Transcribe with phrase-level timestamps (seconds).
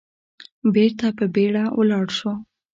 [0.73, 2.31] بېرته په بيړه ولاړ شو.